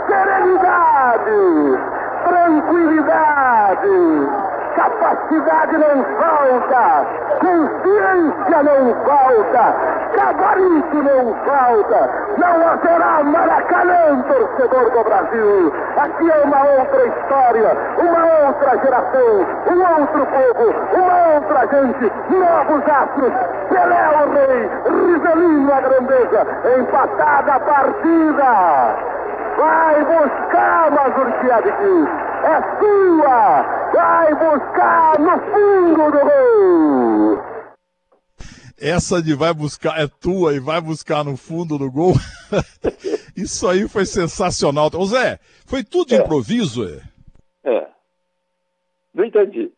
Serenidade! 0.06 1.40
Tranquilidade! 2.28 4.45
Capacidade 4.76 5.78
não 5.78 6.04
falta, 6.20 7.06
consciência 7.40 8.62
não 8.62 8.94
falta, 9.06 9.74
gabarito 10.14 10.96
não 10.96 11.34
falta, 11.46 12.10
não 12.36 12.68
haverá 12.68 13.24
Maracanã, 13.24 14.22
torcedor 14.28 14.90
do 14.90 15.02
Brasil. 15.02 15.72
Aqui 15.96 16.30
é 16.30 16.44
uma 16.44 16.62
outra 16.78 17.06
história, 17.06 17.76
uma 17.96 18.46
outra 18.46 18.78
geração, 18.84 19.46
um 19.72 20.00
outro 20.00 20.26
povo, 20.26 20.66
uma 20.92 21.34
outra 21.36 21.60
gente, 21.68 22.12
novos 22.28 22.82
astros. 22.86 23.32
Pelé 23.70 24.04
o 24.12 24.30
rei, 24.30 24.70
Rivelino 24.84 25.72
a 25.72 25.80
grandeza, 25.80 26.46
empatada 26.78 27.52
a 27.54 27.60
partida. 27.60 29.16
Vai 29.56 30.04
buscar, 30.04 30.90
Mazurkiewicz. 30.90 32.25
É 32.44 32.78
sua. 32.78 33.90
Vai 33.92 34.34
buscar 34.34 35.18
no 35.18 35.38
fundo 35.52 36.10
do 36.10 36.20
gol. 36.20 37.56
Essa 38.78 39.22
de 39.22 39.34
vai 39.34 39.54
buscar 39.54 39.98
é 39.98 40.06
tua 40.06 40.54
e 40.54 40.60
vai 40.60 40.80
buscar 40.80 41.24
no 41.24 41.36
fundo 41.36 41.78
do 41.78 41.90
gol. 41.90 42.12
Isso 43.34 43.66
aí 43.66 43.88
foi 43.88 44.04
sensacional. 44.04 44.90
Ô 44.94 45.06
Zé, 45.06 45.38
foi 45.64 45.82
tudo 45.82 46.08
de 46.08 46.16
é. 46.16 46.18
improviso, 46.18 46.84
é? 46.84 47.02
É. 47.64 47.88
Não 49.14 49.24
entendi. 49.24 49.72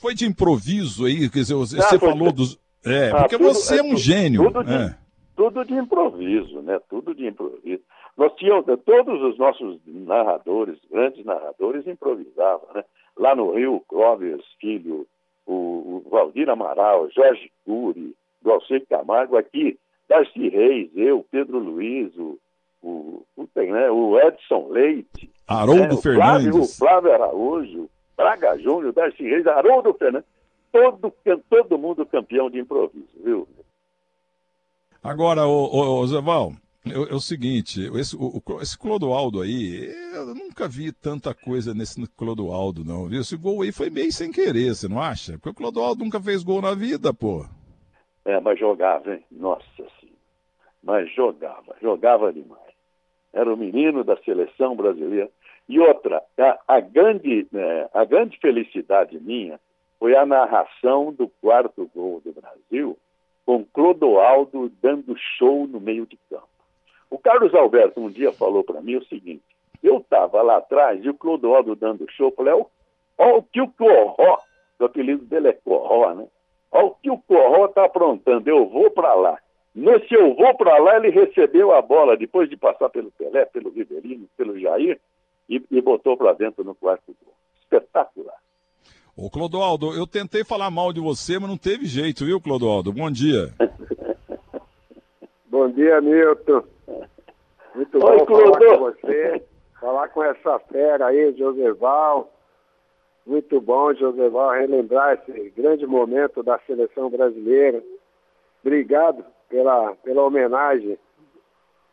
Foi 0.00 0.14
de 0.14 0.24
improviso 0.24 1.04
aí, 1.04 1.28
quer 1.28 1.40
dizer, 1.40 1.54
você 1.54 1.78
ah, 1.80 1.98
falou 1.98 2.30
dos. 2.30 2.58
É, 2.84 3.10
ah, 3.10 3.16
porque 3.22 3.36
tudo, 3.36 3.48
você 3.48 3.80
é, 3.80 3.82
um 3.82 3.96
gênio. 3.96 4.44
Tudo 4.44 4.62
de, 4.62 4.72
é. 4.72 4.94
tudo 5.34 5.64
de 5.64 5.74
improviso, 5.74 6.62
né? 6.62 6.78
Tudo 6.88 7.14
de 7.14 7.26
improviso. 7.26 7.82
Nós 8.18 8.34
tínhamos, 8.34 8.66
todos 8.84 9.22
os 9.22 9.38
nossos 9.38 9.78
narradores, 9.86 10.76
grandes 10.90 11.24
narradores, 11.24 11.86
improvisavam, 11.86 12.68
né? 12.74 12.84
Lá 13.16 13.36
no 13.36 13.52
Rio, 13.52 13.80
Clóvis 13.86 14.44
Filho, 14.60 15.06
o, 15.46 16.02
o 16.04 16.10
Valdir 16.10 16.50
Amaral, 16.50 17.08
Jorge 17.10 17.48
Cury, 17.64 18.12
Glaucir 18.42 18.84
Camargo, 18.88 19.36
aqui, 19.36 19.78
Darcy 20.08 20.48
Reis, 20.48 20.90
eu, 20.96 21.24
Pedro 21.30 21.60
Luiz, 21.60 22.12
o, 22.16 22.36
o, 22.82 23.22
o, 23.36 23.48
né, 23.54 23.88
o 23.88 24.18
Edson 24.18 24.66
Leite, 24.68 25.30
Haroldo 25.46 25.94
né, 25.94 26.02
Fernandes, 26.02 26.56
o 26.56 26.76
Flávio, 26.76 27.12
Araújo, 27.12 27.88
Braga 28.16 28.58
Júnior, 28.58 28.92
Darcy 28.92 29.22
Reis, 29.22 29.46
Haroldo 29.46 29.94
Fernandes, 29.94 30.28
todo, 30.72 31.14
todo 31.48 31.78
mundo 31.78 32.04
campeão 32.04 32.50
de 32.50 32.58
improviso, 32.58 33.06
viu? 33.22 33.48
Agora, 35.04 35.46
o, 35.46 35.66
o, 35.66 36.00
o 36.00 36.06
Zé 36.08 36.20
Val, 36.20 36.52
é, 36.90 37.12
é, 37.12 37.14
o 37.14 37.20
seguinte, 37.20 37.90
esse, 37.94 38.16
o, 38.16 38.42
esse 38.60 38.78
Clodoaldo 38.78 39.40
aí, 39.40 39.90
eu 40.14 40.34
nunca 40.34 40.68
vi 40.68 40.92
tanta 40.92 41.34
coisa 41.34 41.74
nesse 41.74 42.06
Clodoaldo, 42.16 42.84
não, 42.84 43.06
viu? 43.06 43.20
Esse 43.20 43.36
gol 43.36 43.62
aí 43.62 43.72
foi 43.72 43.90
meio 43.90 44.12
sem 44.12 44.30
querer, 44.30 44.74
você 44.74 44.88
não 44.88 45.00
acha? 45.00 45.32
Porque 45.34 45.50
o 45.50 45.54
Clodoaldo 45.54 46.04
nunca 46.04 46.20
fez 46.20 46.42
gol 46.42 46.60
na 46.60 46.74
vida, 46.74 47.12
pô. 47.14 47.44
É, 48.24 48.38
mas 48.40 48.58
jogava, 48.58 49.14
hein? 49.14 49.24
Nossa 49.30 49.64
senhora. 49.76 50.18
Mas 50.82 51.12
jogava, 51.14 51.76
jogava 51.80 52.32
demais. 52.32 52.74
Era 53.32 53.52
o 53.52 53.56
menino 53.56 54.04
da 54.04 54.16
seleção 54.18 54.76
brasileira. 54.76 55.30
E 55.68 55.78
outra, 55.78 56.22
a, 56.38 56.76
a 56.76 56.80
grande, 56.80 57.46
né, 57.52 57.88
a 57.92 58.04
grande 58.04 58.38
felicidade 58.38 59.18
minha 59.20 59.60
foi 59.98 60.16
a 60.16 60.24
narração 60.24 61.12
do 61.12 61.28
quarto 61.40 61.90
gol 61.94 62.20
do 62.24 62.32
Brasil, 62.32 62.96
com 63.44 63.64
Clodoaldo 63.64 64.70
dando 64.80 65.16
show 65.38 65.66
no 65.66 65.80
meio 65.80 66.06
de 66.06 66.18
campo. 66.28 66.47
O 67.10 67.18
Carlos 67.18 67.54
Alberto 67.54 68.00
um 68.00 68.10
dia 68.10 68.32
falou 68.32 68.62
para 68.62 68.80
mim 68.80 68.96
o 68.96 69.04
seguinte: 69.06 69.44
eu 69.82 69.98
estava 69.98 70.42
lá 70.42 70.58
atrás 70.58 71.04
e 71.04 71.08
o 71.08 71.14
Clodoaldo 71.14 71.74
dando 71.74 72.10
show, 72.10 72.32
falei, 72.32 72.52
olha 72.52 73.36
o 73.36 73.42
que 73.42 73.60
o 73.60 73.68
Corró, 73.68 74.38
o 74.78 74.84
apelido 74.84 75.24
dele 75.24 75.48
é 75.48 75.52
Corró, 75.52 76.14
né? 76.14 76.26
Olha 76.70 76.86
o 76.86 76.94
que 76.96 77.10
o 77.10 77.18
Corró 77.18 77.66
está 77.66 77.84
aprontando, 77.84 78.48
eu 78.48 78.66
vou 78.68 78.90
para 78.90 79.14
lá. 79.14 79.38
Nesse 79.74 80.12
eu 80.12 80.34
vou 80.34 80.54
para 80.56 80.76
lá, 80.78 80.96
ele 80.96 81.10
recebeu 81.10 81.72
a 81.72 81.80
bola 81.80 82.16
depois 82.16 82.50
de 82.50 82.56
passar 82.56 82.88
pelo 82.88 83.12
Pelé, 83.12 83.44
pelo 83.44 83.70
Riverino, 83.70 84.28
pelo 84.36 84.58
Jair 84.58 84.98
e, 85.48 85.62
e 85.70 85.80
botou 85.80 86.16
para 86.16 86.32
dentro 86.32 86.64
no 86.64 86.74
quarto 86.74 87.14
gol. 87.22 87.34
Espetacular. 87.62 88.36
Ô 89.16 89.30
Clodoaldo, 89.30 89.94
eu 89.94 90.06
tentei 90.06 90.44
falar 90.44 90.70
mal 90.70 90.92
de 90.92 91.00
você, 91.00 91.38
mas 91.38 91.48
não 91.48 91.56
teve 91.56 91.86
jeito, 91.86 92.24
viu, 92.24 92.40
Clodoaldo? 92.40 92.92
Bom 92.92 93.10
dia. 93.10 93.52
Bom 95.46 95.68
dia, 95.70 96.00
Milton. 96.00 96.62
Muito 97.74 98.04
Oi, 98.04 98.18
bom 98.18 98.26
falar 98.26 98.58
com 98.58 98.78
você, 98.78 99.44
falar 99.80 100.08
com 100.08 100.24
essa 100.24 100.58
fera 100.60 101.06
aí, 101.06 101.32
Joseval. 101.36 102.32
Muito 103.26 103.60
bom, 103.60 103.92
Joseval, 103.94 104.52
relembrar 104.52 105.14
esse 105.14 105.50
grande 105.50 105.86
momento 105.86 106.42
da 106.42 106.58
seleção 106.60 107.10
brasileira. 107.10 107.82
Obrigado 108.62 109.24
pela, 109.48 109.94
pela 109.96 110.22
homenagem. 110.22 110.98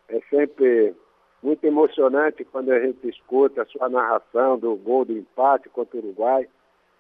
É 0.08 0.20
sempre 0.30 0.96
muito 1.42 1.64
emocionante 1.66 2.44
quando 2.46 2.72
a 2.72 2.80
gente 2.80 3.08
escuta 3.08 3.62
a 3.62 3.66
sua 3.66 3.90
narração 3.90 4.58
do 4.58 4.76
gol 4.76 5.06
do 5.06 5.14
empate 5.14 5.70
contra 5.70 5.98
o 5.98 6.00
Uruguai. 6.00 6.48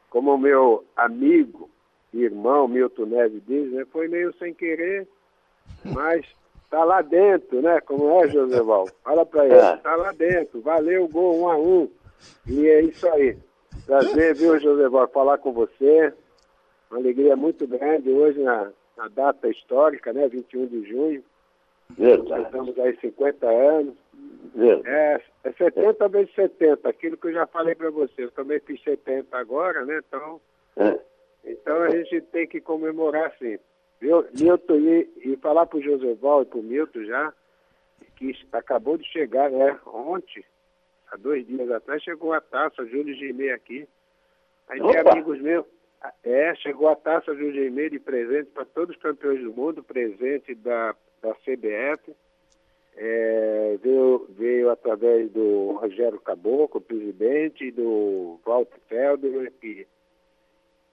Como 0.10 0.34
o 0.34 0.38
meu 0.38 0.86
amigo 0.96 1.70
e 2.14 2.24
irmão 2.24 2.68
Milton 2.68 3.06
Neves 3.08 3.42
diz, 3.46 3.72
né, 3.72 3.86
foi 3.92 4.08
meio 4.08 4.34
sem 4.38 4.54
querer, 4.54 5.08
mas 5.84 6.26
Tá 6.76 6.84
lá 6.84 7.02
dentro, 7.02 7.62
né? 7.62 7.80
Como 7.80 8.22
é, 8.22 8.28
Joseval? 8.28 8.90
Fala 9.02 9.26
pra 9.26 9.46
ele. 9.46 9.56
É. 9.56 9.78
Tá 9.78 9.96
lá 9.96 10.12
dentro. 10.12 10.60
Valeu 10.60 11.08
gol, 11.08 11.40
um 11.40 11.50
a 11.50 11.56
um. 11.58 11.90
E 12.46 12.68
é 12.68 12.82
isso 12.82 13.08
aí. 13.08 13.38
Prazer, 13.86 14.36
viu, 14.36 14.60
Joseval, 14.60 15.08
falar 15.08 15.38
com 15.38 15.54
você. 15.54 16.14
Uma 16.92 17.00
alegria 17.00 17.34
muito 17.38 17.66
grande 17.66 18.12
hoje 18.12 18.44
na, 18.44 18.74
na 18.98 19.08
data 19.08 19.48
histórica, 19.48 20.12
né? 20.12 20.28
21 20.28 20.66
de 20.68 20.84
junho. 20.84 21.24
Verdade. 21.92 22.44
Estamos 22.44 22.78
aí 22.78 22.98
50 23.00 23.48
anos. 23.48 23.96
Verdade. 24.54 24.90
É, 24.90 25.22
é 25.46 25.52
70 25.54 26.10
vezes 26.10 26.36
70, 26.36 26.90
aquilo 26.90 27.16
que 27.16 27.28
eu 27.28 27.34
já 27.36 27.48
falei 27.48 27.74
para 27.74 27.90
você. 27.90 28.26
Eu 28.26 28.32
também 28.32 28.60
fiz 28.60 28.84
70 28.84 29.38
agora, 29.38 29.86
né? 29.86 30.02
Então, 30.06 30.42
é. 30.76 31.00
então 31.46 31.84
a 31.84 31.90
gente 31.90 32.20
tem 32.20 32.46
que 32.46 32.60
comemorar 32.60 33.34
sim. 33.40 33.58
Viu, 34.00 34.26
Milton, 34.40 34.76
e, 34.76 35.10
e 35.24 35.38
falar 35.38 35.66
para 35.66 35.78
o 35.78 35.82
Joseval 35.82 36.42
e 36.42 36.46
para 36.46 36.60
o 36.60 36.64
Milton 36.64 37.04
já, 37.06 37.34
que 38.16 38.34
acabou 38.52 38.98
de 38.98 39.06
chegar, 39.06 39.50
né? 39.50 39.80
Ontem, 39.86 40.44
há 41.12 41.18
dois 41.18 41.46
dias 41.48 41.70
atrás, 41.72 42.04
chegou 42.04 42.34
a 42.34 42.42
taça, 42.42 42.86
Júlio 42.86 43.16
Gimei 43.16 43.52
aqui. 43.52 43.88
Aí 44.68 44.80
tem 44.80 44.98
amigos 44.98 45.40
meus. 45.42 45.66
É, 46.24 46.54
chegou 46.56 46.88
a 46.88 46.96
taça 46.96 47.34
Júlio 47.34 47.54
Gimei 47.54 47.90
de 47.90 48.00
presente 48.00 48.50
para 48.52 48.66
todos 48.66 48.96
os 48.96 49.02
campeões 49.02 49.42
do 49.42 49.54
mundo, 49.54 49.84
presente 49.84 50.54
da, 50.56 50.96
da 51.22 51.34
CBF. 51.36 52.16
É, 52.98 53.78
veio, 53.82 54.26
veio 54.30 54.70
através 54.70 55.30
do 55.32 55.74
Rogério 55.74 56.20
Caboclo, 56.22 56.80
presidente, 56.80 57.72
do 57.72 58.40
Walter 58.46 58.80
Felder, 58.88 59.52
que 59.60 59.86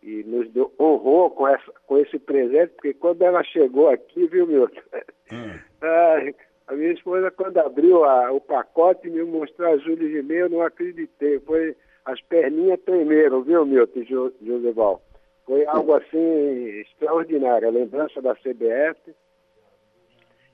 e 0.02 0.24
nos 0.24 0.50
deu, 0.50 0.72
honrou 0.78 1.30
com, 1.30 1.46
essa, 1.46 1.72
com 1.86 1.96
esse 1.98 2.18
presente, 2.18 2.72
porque 2.74 2.92
quando 2.94 3.22
ela 3.22 3.42
chegou 3.44 3.88
aqui, 3.88 4.26
viu, 4.26 4.46
Milton? 4.46 4.80
Hum. 5.32 5.58
a 6.66 6.74
minha 6.74 6.92
esposa, 6.92 7.30
quando 7.30 7.58
abriu 7.58 8.04
a, 8.04 8.32
o 8.32 8.40
pacote 8.40 9.06
e 9.06 9.10
me 9.10 9.22
mostrou 9.22 9.72
a 9.72 9.76
Júlia 9.78 10.08
de 10.08 10.22
meio, 10.22 10.46
eu 10.46 10.50
não 10.50 10.62
acreditei. 10.62 11.38
Foi, 11.40 11.76
as 12.04 12.20
perninhas 12.22 12.80
tremeram, 12.80 13.42
viu, 13.42 13.64
Milton 13.64 14.02
jo, 14.02 14.32
Joseval? 14.42 15.00
Foi 15.46 15.64
algo 15.66 15.94
assim 15.94 16.80
extraordinário, 16.80 17.68
a 17.68 17.70
lembrança 17.70 18.20
da 18.20 18.34
CBF. 18.34 19.14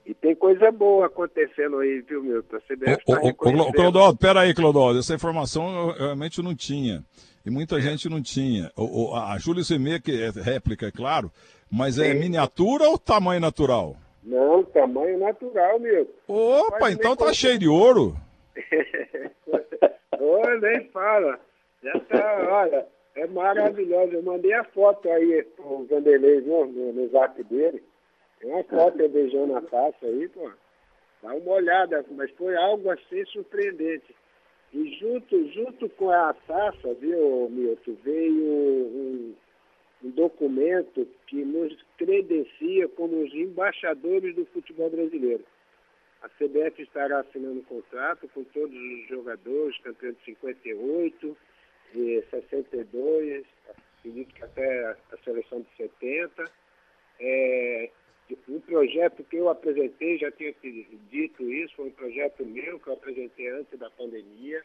E 0.04 0.14
tem 0.14 0.34
coisa 0.34 0.70
boa 0.70 1.06
acontecendo 1.06 1.78
aí, 1.78 2.00
viu, 2.00 2.22
Milton? 2.22 2.56
A 2.56 2.60
CBF 2.60 3.04
tá 3.04 3.20
ô, 3.22 3.72
Clodoaldo, 3.72 4.18
peraí, 4.18 4.54
Clodoaldo, 4.54 4.98
essa 4.98 5.14
informação 5.14 5.90
eu 5.90 6.06
realmente 6.06 6.42
não 6.42 6.54
tinha 6.54 7.02
e 7.48 7.50
muita 7.50 7.80
gente 7.80 8.10
não 8.10 8.22
tinha. 8.22 8.70
O, 8.76 9.10
o, 9.10 9.14
a 9.16 9.38
Júlia 9.38 9.64
Semeia, 9.64 9.98
que 9.98 10.12
é 10.12 10.28
réplica, 10.28 10.86
é 10.86 10.92
claro, 10.92 11.32
mas 11.70 11.98
é 11.98 12.12
Sim. 12.12 12.18
miniatura 12.18 12.88
ou 12.90 12.98
tamanho 12.98 13.40
natural? 13.40 13.96
Não, 14.22 14.62
tamanho 14.64 15.18
natural 15.18 15.80
mesmo. 15.80 16.12
Opa, 16.28 16.92
então 16.92 17.16
tá 17.16 17.32
cheio 17.32 17.58
de 17.58 17.66
ouro. 17.66 18.14
Oi, 20.20 20.60
nem 20.60 20.88
fala. 20.90 21.40
Já 21.82 21.98
tá, 22.00 22.48
olha, 22.50 22.86
é 23.14 23.26
maravilhoso. 23.26 24.12
Eu 24.12 24.22
mandei 24.22 24.52
a 24.52 24.64
foto 24.64 25.10
aí 25.10 25.42
pro 25.56 25.86
Vanderlei, 25.86 26.42
viu, 26.42 26.66
no, 26.66 26.92
no 26.92 27.08
zap 27.08 27.42
dele. 27.44 27.82
Tem 28.40 28.52
uma 28.52 28.62
foto 28.64 29.00
eu 29.00 29.08
beijando 29.08 29.56
a 29.56 29.62
taça 29.62 30.04
aí, 30.04 30.28
pô. 30.28 30.50
Dá 31.22 31.32
uma 31.32 31.52
olhada, 31.52 32.04
mas 32.10 32.30
foi 32.32 32.54
algo 32.56 32.90
assim 32.90 33.24
surpreendente. 33.26 34.14
E 34.72 34.94
junto, 34.98 35.48
junto 35.52 35.88
com 35.90 36.10
a 36.10 36.32
taça, 36.34 36.94
viu, 36.94 37.48
Milton, 37.50 37.96
veio 38.04 38.44
um, 38.44 39.34
um 40.04 40.10
documento 40.10 41.08
que 41.26 41.42
nos 41.44 41.74
credencia 41.96 42.88
como 42.88 43.22
os 43.22 43.32
embaixadores 43.32 44.34
do 44.34 44.44
futebol 44.46 44.90
brasileiro. 44.90 45.44
A 46.20 46.28
CBF 46.28 46.82
estará 46.82 47.20
assinando 47.20 47.60
um 47.60 47.64
contrato 47.64 48.28
com 48.28 48.44
todos 48.44 48.76
os 48.76 49.08
jogadores, 49.08 49.78
campeões 49.78 50.16
de 50.18 50.24
58, 50.24 51.36
de 51.94 52.22
62, 52.30 53.46
acredito 53.98 54.34
que 54.34 54.44
até 54.44 54.86
a 54.86 55.16
seleção 55.24 55.60
de 55.60 55.76
70. 55.76 56.44
É, 57.20 57.90
um 58.48 58.60
projeto 58.60 59.24
que 59.24 59.36
eu 59.36 59.48
apresentei, 59.48 60.18
já 60.18 60.30
tinha 60.32 60.54
dito 61.10 61.50
isso, 61.50 61.74
foi 61.76 61.86
um 61.86 61.92
projeto 61.92 62.44
meu 62.44 62.78
que 62.78 62.88
eu 62.88 62.94
apresentei 62.94 63.48
antes 63.48 63.78
da 63.78 63.90
pandemia. 63.90 64.62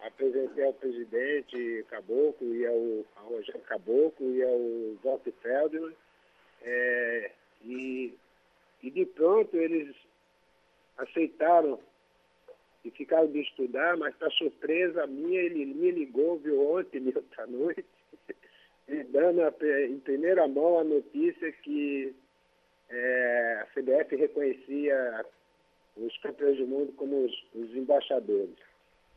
Apresentei 0.00 0.64
ao 0.64 0.72
presidente 0.74 1.84
Caboclo 1.88 2.54
e 2.54 2.66
ao, 2.66 3.04
ao 3.16 3.30
Rogério 3.30 3.60
Caboclo 3.62 4.34
e 4.34 4.42
ao 4.42 4.58
Walter 5.02 5.32
Feldman. 5.42 5.94
É, 6.62 7.30
e, 7.64 8.14
e 8.82 8.90
de 8.90 9.06
pronto 9.06 9.56
eles 9.56 9.94
aceitaram 10.98 11.78
e 12.84 12.90
ficaram 12.90 13.30
de 13.30 13.40
estudar, 13.40 13.96
mas 13.96 14.14
para 14.16 14.30
surpresa 14.30 15.06
minha, 15.06 15.40
ele 15.40 15.64
me 15.64 15.90
ligou, 15.90 16.38
viu, 16.38 16.60
ontem, 16.70 17.02
outra 17.14 17.46
noite, 17.46 17.84
e 18.88 19.02
dando 19.04 19.42
a, 19.42 19.54
em 19.86 19.98
primeira 20.00 20.46
mão 20.46 20.78
a 20.78 20.84
notícia 20.84 21.50
que 21.52 22.14
é, 22.90 23.62
a 23.62 23.66
CBF 23.66 24.16
reconhecia 24.16 25.24
os 25.96 26.16
campeões 26.18 26.58
do 26.58 26.66
mundo 26.66 26.92
como 26.92 27.24
os, 27.24 27.32
os 27.54 27.74
embaixadores. 27.74 28.56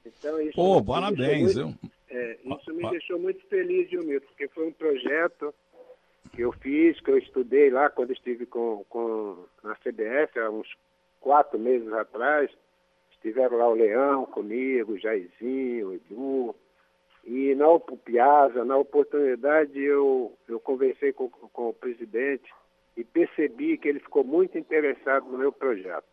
Então, 0.05 0.39
isso 0.41 0.55
Pô, 0.55 0.83
parabéns. 0.83 1.55
Muito, 1.55 1.77
é, 2.09 2.37
isso 2.43 2.73
me 2.73 2.89
deixou 2.89 3.19
muito 3.19 3.45
feliz, 3.47 3.89
Milton, 3.91 4.25
porque 4.27 4.47
foi 4.49 4.67
um 4.67 4.71
projeto 4.71 5.53
que 6.33 6.41
eu 6.41 6.51
fiz, 6.53 6.99
que 7.01 7.11
eu 7.11 7.17
estudei 7.17 7.69
lá 7.69 7.89
quando 7.89 8.13
estive 8.13 8.45
com, 8.45 8.85
com, 8.89 9.45
na 9.63 9.75
CBF, 9.75 10.39
há 10.39 10.49
uns 10.49 10.67
quatro 11.19 11.59
meses 11.59 11.91
atrás. 11.93 12.49
Estiveram 13.11 13.57
lá 13.57 13.67
o 13.67 13.73
Leão 13.73 14.25
comigo, 14.25 14.93
o 14.93 14.99
Jairzinho, 14.99 15.89
o 15.89 15.93
Edu. 15.93 16.55
E 17.25 17.53
na 17.55 17.65
Piazza, 18.05 18.63
na 18.63 18.77
oportunidade, 18.77 19.77
eu, 19.77 20.31
eu 20.47 20.59
conversei 20.59 21.11
com, 21.11 21.27
com 21.29 21.69
o 21.69 21.73
presidente 21.73 22.49
e 22.97 23.03
percebi 23.03 23.77
que 23.77 23.87
ele 23.87 23.99
ficou 23.99 24.23
muito 24.23 24.57
interessado 24.57 25.27
no 25.27 25.37
meu 25.37 25.51
projeto. 25.51 26.03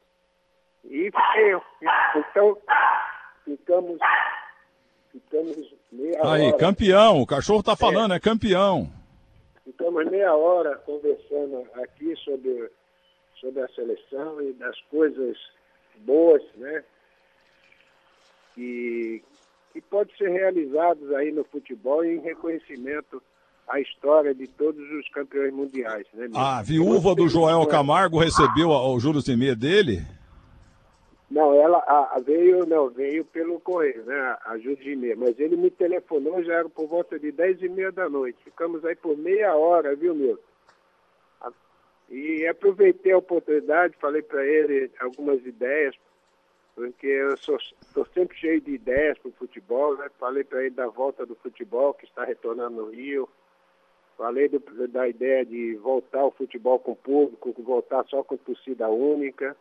E 0.85 1.11
eu. 1.39 1.63
Então, 2.15 2.59
ficamos, 3.43 3.99
ficamos 5.11 5.75
meia 5.91 6.21
Aí, 6.23 6.49
hora. 6.49 6.59
campeão, 6.59 7.23
o 7.23 7.27
cachorro 7.27 7.61
está 7.61 7.75
falando, 7.75 8.13
é. 8.13 8.19
é 8.19 8.21
campeão. 8.21 8.93
Ficamos 9.65 10.05
meia 10.11 10.35
hora 10.35 10.77
conversando 10.77 11.67
aqui 11.83 12.15
sobre, 12.17 12.71
sobre 13.41 13.63
a 13.63 13.69
seleção 13.69 14.43
e 14.43 14.53
das 14.53 14.79
coisas 14.83 15.39
boas, 16.01 16.43
né? 16.57 16.85
Que, 18.55 19.25
que 19.73 19.81
pode 19.81 20.15
ser 20.19 20.29
realizados 20.29 21.11
aí 21.15 21.33
no 21.33 21.45
futebol 21.45 22.05
em 22.05 22.21
reconhecimento 22.21 23.23
à 23.69 23.81
história 23.81 24.35
de 24.35 24.47
todos 24.47 24.83
os 24.93 25.09
campeões 25.09 25.53
mundiais, 25.53 26.07
né? 26.13 26.29
A 26.35 26.63
viúva 26.63 27.15
do 27.15 27.29
Joel 27.29 27.67
Camargo 27.67 28.19
recebeu 28.19 28.71
o 28.71 29.01
juros 29.01 29.25
de 29.25 29.37
meia 29.37 29.57
dele? 29.57 30.03
Não, 31.31 31.53
ela 31.55 31.79
a, 31.79 32.17
a 32.17 32.21
veio, 32.21 32.67
não, 32.67 32.89
veio 32.91 33.25
pelo 33.25 33.59
correio, 33.59 34.05
né, 34.05 34.37
a 34.45 34.57
Judimê, 34.59 35.15
mas 35.17 35.39
ele 35.41 35.57
me 35.57 35.71
telefonou, 35.71 36.45
já 36.45 36.55
era 36.55 36.69
por 36.69 36.87
volta 36.87 37.19
de 37.19 37.33
10 37.33 37.63
e 37.63 37.69
meia 37.69 37.91
da 37.91 38.09
noite. 38.09 38.39
Ficamos 38.45 38.85
aí 38.85 38.95
por 38.95 39.17
meia 39.17 39.57
hora, 39.57 39.97
viu, 39.97 40.15
meu? 40.15 40.39
E 42.11 42.47
aproveitei 42.47 43.13
a 43.13 43.19
oportunidade, 43.19 43.97
falei 43.99 44.23
para 44.23 44.47
ele 44.47 44.91
algumas 45.01 45.45
ideias, 45.45 45.97
porque 46.75 47.07
eu 47.07 47.35
estou 47.35 48.07
sempre 48.13 48.37
cheio 48.37 48.61
de 48.61 48.73
ideias 48.73 49.19
para 49.19 49.31
o 49.31 49.35
futebol, 49.35 49.97
né? 49.97 50.09
Falei 50.21 50.45
para 50.45 50.61
ele 50.61 50.71
da 50.71 50.87
volta 50.87 51.25
do 51.25 51.35
futebol, 51.35 51.95
que 51.95 52.05
está 52.05 52.25
retornando 52.25 52.77
no 52.77 52.91
Rio. 52.91 53.29
Falei 54.17 54.49
do, 54.49 54.61
da 54.89 55.09
ideia 55.09 55.45
de 55.45 55.75
voltar 55.77 56.21
ao 56.21 56.31
futebol 56.31 56.79
com 56.79 56.95
público, 56.95 57.55
voltar 57.59 58.05
só 58.07 58.23
com 58.23 58.37
torcida 58.37 58.89
única 58.89 59.57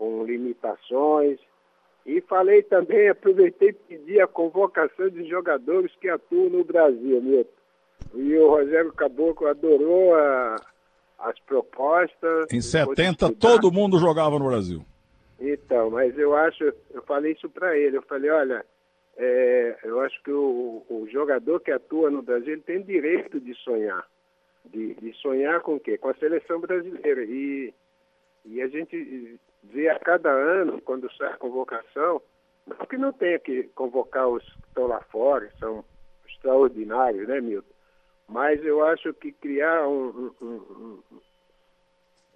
com 0.00 0.24
limitações. 0.24 1.38
E 2.06 2.22
falei 2.22 2.62
também, 2.62 3.10
aproveitei 3.10 3.68
e 3.68 3.72
pedi 3.74 4.18
a 4.18 4.26
convocação 4.26 5.10
de 5.10 5.28
jogadores 5.28 5.94
que 6.00 6.08
atuam 6.08 6.48
no 6.48 6.64
Brasil, 6.64 7.20
Milton. 7.20 7.50
E 8.14 8.34
o 8.38 8.48
Rogério 8.48 8.90
Caboclo 8.94 9.46
adorou 9.46 10.14
a, 10.14 10.56
as 11.18 11.38
propostas. 11.40 12.50
Em 12.50 12.62
70, 12.62 13.34
todo 13.34 13.70
mundo 13.70 13.98
jogava 13.98 14.38
no 14.38 14.46
Brasil. 14.46 14.82
Então, 15.38 15.90
mas 15.90 16.18
eu 16.18 16.34
acho, 16.34 16.64
eu 16.90 17.02
falei 17.02 17.32
isso 17.32 17.48
para 17.50 17.76
ele, 17.76 17.98
eu 17.98 18.02
falei, 18.02 18.30
olha, 18.30 18.64
é, 19.22 19.76
eu 19.82 20.00
acho 20.00 20.22
que 20.22 20.32
o, 20.32 20.82
o, 20.88 21.06
jogador 21.10 21.60
que 21.60 21.70
atua 21.70 22.10
no 22.10 22.22
Brasil 22.22 22.54
ele 22.54 22.62
tem 22.62 22.82
direito 22.82 23.38
de 23.38 23.54
sonhar. 23.56 24.06
De, 24.64 24.94
de 24.94 25.12
sonhar 25.14 25.60
com 25.60 25.74
o 25.74 25.80
quê? 25.80 25.98
Com 25.98 26.08
a 26.08 26.14
seleção 26.14 26.58
brasileira. 26.58 27.22
E, 27.24 27.74
e 28.46 28.62
a 28.62 28.68
gente 28.68 29.38
vê 29.62 29.90
a 29.90 29.98
cada 29.98 30.30
ano, 30.30 30.80
quando 30.80 31.12
sai 31.16 31.34
a 31.34 31.36
convocação, 31.36 32.22
não 32.66 32.86
que 32.86 32.96
não 32.96 33.12
tenha 33.12 33.38
que 33.38 33.64
convocar 33.74 34.26
os 34.26 34.42
que 34.42 34.68
estão 34.68 34.86
lá 34.86 35.02
fora, 35.02 35.50
são 35.58 35.84
extraordinários, 36.26 37.28
né, 37.28 37.42
Milton? 37.42 37.74
Mas 38.26 38.64
eu 38.64 38.82
acho 38.86 39.12
que 39.12 39.32
criar 39.32 39.86
um, 39.86 40.32
um, 40.40 40.46
um, 40.46 41.02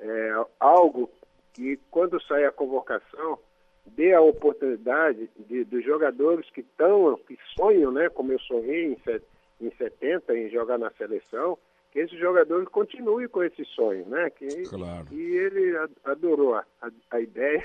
é, 0.00 0.44
algo 0.60 1.10
que, 1.54 1.78
quando 1.90 2.20
sai 2.24 2.44
a 2.44 2.52
convocação, 2.52 3.38
dê 3.86 4.12
a 4.12 4.20
oportunidade 4.20 5.30
de, 5.48 5.64
dos 5.64 5.84
jogadores 5.84 6.48
que 6.50 6.60
estão, 6.60 7.18
que 7.26 7.38
sonham, 7.56 7.92
né, 7.92 8.08
como 8.08 8.32
eu 8.32 8.38
sonhei 8.40 8.92
em, 8.92 9.66
em 9.66 9.70
70, 9.76 10.36
em 10.36 10.50
jogar 10.50 10.78
na 10.78 10.90
seleção, 10.92 11.58
que 11.94 12.00
esse 12.00 12.18
jogador 12.18 12.68
continue 12.70 13.28
com 13.28 13.44
esse 13.44 13.64
sonho, 13.66 14.04
né? 14.06 14.28
Que, 14.28 14.64
claro. 14.64 15.06
E 15.12 15.20
ele 15.20 15.78
adorou 16.04 16.56
a, 16.56 16.64
a, 17.08 17.20
ideia. 17.20 17.62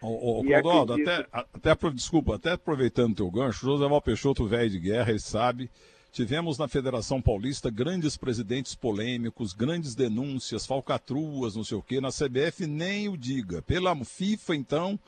Ô, 0.00 0.38
ô 0.38 0.44
Clodoaldo, 0.46 0.92
acredito... 0.92 1.28
até, 1.32 1.72
até, 1.74 1.90
desculpa, 1.90 2.36
até 2.36 2.52
aproveitando 2.52 3.10
o 3.10 3.16
teu 3.16 3.30
gancho, 3.30 3.66
José 3.66 3.88
Val 3.88 4.00
Peixoto, 4.00 4.46
velho 4.46 4.70
de 4.70 4.78
guerra, 4.78 5.10
ele 5.10 5.18
sabe. 5.18 5.68
Tivemos 6.12 6.58
na 6.58 6.68
Federação 6.68 7.20
Paulista 7.20 7.70
grandes 7.70 8.16
presidentes 8.16 8.74
polêmicos, 8.74 9.52
grandes 9.52 9.96
denúncias, 9.96 10.64
falcatruas, 10.64 11.56
não 11.56 11.64
sei 11.64 11.76
o 11.76 11.82
quê. 11.82 12.00
Na 12.00 12.10
CBF 12.10 12.66
nem 12.68 13.08
o 13.08 13.16
diga. 13.16 13.62
Pela 13.62 13.96
FIFA, 13.96 14.54
então, 14.54 15.00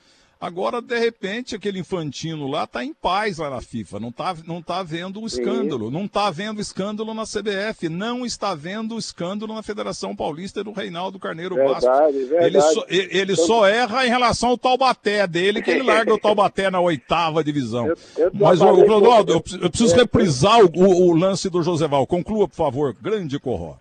Agora, 0.45 0.83
de 0.83 0.99
repente, 0.99 1.55
aquele 1.55 1.79
infantino 1.79 2.47
lá 2.47 2.65
está 2.65 2.85
em 2.85 2.93
paz 2.93 3.39
lá 3.39 3.49
na 3.49 3.63
FIFA, 3.63 3.99
não 3.99 4.11
está 4.11 4.37
não 4.47 4.61
tá 4.61 4.83
vendo 4.83 5.23
o 5.23 5.27
escândalo, 5.27 5.91
não 5.91 6.05
está 6.05 6.31
vendo 6.31 6.61
escândalo 6.61 7.15
na 7.15 7.23
CBF, 7.23 7.89
não 7.89 8.27
está 8.27 8.55
vendo 8.55 8.99
escândalo 8.99 9.55
na 9.55 9.63
Federação 9.63 10.15
Paulista 10.15 10.63
do 10.63 10.71
Reinaldo 10.71 11.19
Carneiro 11.19 11.55
verdade, 11.55 11.87
Bastos. 11.87 12.29
Verdade. 12.29 12.45
Ele, 12.45 12.61
só, 12.61 12.85
ele 12.89 13.37
só 13.37 13.67
erra 13.67 14.07
em 14.07 14.11
relação 14.11 14.51
ao 14.51 14.59
Taubaté 14.59 15.27
dele, 15.27 15.63
que 15.63 15.71
ele 15.71 15.81
larga 15.83 16.13
o 16.13 16.19
Taubaté 16.19 16.71
na 16.71 16.79
oitava 16.79 17.43
divisão. 17.43 17.87
Eu, 17.87 17.97
eu 18.19 18.31
Mas, 18.35 18.61
o 18.61 18.85
Clodoaldo, 18.85 19.33
eu, 19.33 19.45
eu 19.63 19.71
preciso 19.71 19.97
reprisar 19.97 20.63
o, 20.63 20.71
o, 20.75 21.09
o, 21.09 21.17
lance 21.17 21.49
do 21.49 21.63
Joseval. 21.63 22.07
Conclua, 22.07 22.47
por 22.47 22.55
favor, 22.55 22.95
grande 23.01 23.39
Corró. 23.39 23.77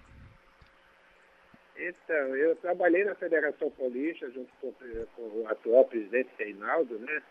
Então, 1.86 2.36
eu 2.38 2.56
trabalhei 2.58 3.04
na 3.04 3.14
Federação 3.16 3.70
Paulista 3.72 4.30
junto 4.32 4.50
com, 4.62 4.72
com, 5.16 5.22
o 5.22 5.46
atual 5.50 5.84
presidente 5.84 6.30
Reinaldo, 6.38 6.98
né? 7.00 7.22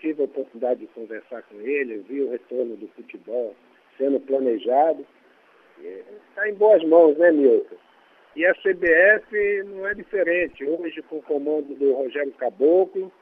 Tive 0.00 0.22
a 0.22 0.24
oportunidade 0.24 0.80
de 0.80 0.86
conversar 0.88 1.42
com 1.44 1.60
ele, 1.60 2.04
vi 2.08 2.20
o 2.20 2.30
retorno 2.30 2.76
do 2.76 2.88
futebol 2.88 3.54
sendo 3.96 4.18
planejado. 4.20 5.06
Está 6.28 6.48
em 6.48 6.54
boas 6.54 6.82
mãos, 6.84 7.16
né, 7.16 7.30
Milton? 7.30 7.76
E 8.34 8.44
a 8.44 8.54
CBF 8.54 9.62
não 9.66 9.86
é 9.86 9.94
diferente. 9.94 10.64
Hoje, 10.64 11.02
com 11.02 11.18
o 11.18 11.22
comando 11.22 11.74
do 11.74 11.92
Rogério 11.92 12.32
Caboclo, 12.32 13.12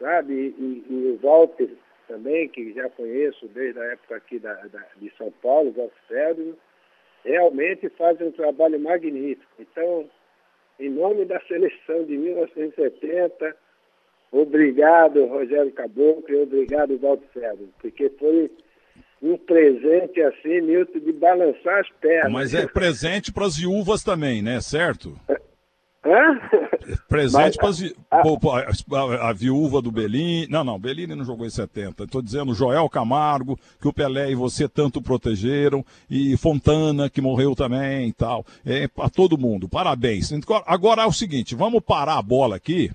sabe? 0.00 0.54
E, 0.58 0.84
e 0.88 1.12
o 1.12 1.18
Walter 1.22 1.70
também, 2.08 2.48
que 2.48 2.72
já 2.72 2.88
conheço 2.90 3.46
desde 3.48 3.78
a 3.78 3.84
época 3.84 4.16
aqui 4.16 4.40
da, 4.40 4.54
da 4.54 4.84
de 4.96 5.12
São 5.16 5.30
Paulo, 5.42 5.72
Walter 5.72 5.94
Ferdinand, 6.08 6.56
realmente 7.24 7.88
fazem 7.90 8.28
um 8.28 8.32
trabalho 8.32 8.78
magnífico. 8.80 9.52
Então, 9.58 10.06
em 10.78 10.88
nome 10.88 11.24
da 11.24 11.40
seleção 11.40 12.04
de 12.04 12.16
1970, 12.16 13.56
obrigado, 14.32 15.26
Rogério 15.26 15.72
Caboclo, 15.72 16.34
e 16.34 16.42
obrigado, 16.42 16.98
Walter 16.98 17.28
Ferro, 17.32 17.68
porque 17.80 18.08
foi 18.18 18.50
um 19.22 19.36
presente 19.36 20.22
assim, 20.22 20.62
Milton, 20.62 20.98
de 20.98 21.12
balançar 21.12 21.80
as 21.80 21.88
pernas. 22.00 22.32
Mas 22.32 22.54
é 22.54 22.66
presente 22.66 23.32
para 23.32 23.46
as 23.46 23.56
viúvas 23.56 24.02
também, 24.02 24.40
né? 24.40 24.60
Certo? 24.60 25.14
Hã? 26.04 26.40
Presente 27.06 27.58
para 27.58 27.68
a, 28.10 28.18
a, 28.18 29.28
a, 29.28 29.32
viúva 29.32 29.80
do 29.80 29.92
Bellini. 29.92 30.46
Não, 30.48 30.64
não, 30.64 30.78
Bellini 30.78 31.14
não 31.14 31.24
jogou 31.24 31.46
em 31.46 31.50
70. 31.50 32.04
Estou 32.04 32.20
dizendo 32.20 32.54
Joel 32.54 32.88
Camargo, 32.88 33.58
que 33.80 33.86
o 33.86 33.92
Pelé 33.92 34.32
e 34.32 34.34
você 34.34 34.68
tanto 34.68 35.00
protegeram, 35.00 35.84
e 36.10 36.36
Fontana, 36.36 37.08
que 37.08 37.20
morreu 37.20 37.54
também 37.54 38.08
e 38.08 38.12
tal. 38.12 38.44
É, 38.64 38.88
para 38.88 39.08
todo 39.08 39.38
mundo. 39.38 39.68
Parabéns. 39.68 40.30
Agora 40.66 41.02
é 41.02 41.06
o 41.06 41.12
seguinte, 41.12 41.54
vamos 41.54 41.82
parar 41.82 42.18
a 42.18 42.22
bola 42.22 42.56
aqui 42.56 42.90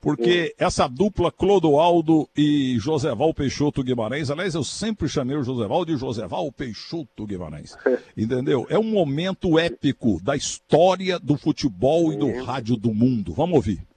porque 0.00 0.54
essa 0.58 0.88
dupla 0.88 1.30
Clodoaldo 1.30 2.28
e 2.36 2.78
Joseval 2.78 3.34
Peixoto 3.34 3.84
Guimarães, 3.84 4.30
aliás, 4.30 4.54
eu 4.54 4.64
sempre 4.64 5.08
chamei 5.08 5.36
o 5.36 5.42
Joseval 5.42 5.84
de 5.84 5.96
Joseval 5.96 6.50
Peixoto 6.50 7.26
Guimarães, 7.26 7.76
entendeu? 8.16 8.66
É 8.70 8.78
um 8.78 8.90
momento 8.90 9.58
épico 9.58 10.18
da 10.22 10.34
história 10.34 11.18
do 11.18 11.36
futebol 11.36 12.12
e 12.12 12.16
do 12.16 12.42
rádio 12.42 12.76
do 12.76 12.94
mundo. 12.94 13.34
Vamos 13.34 13.56
ouvir. 13.56 13.89